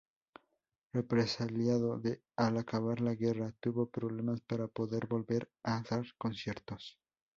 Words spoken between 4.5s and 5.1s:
poder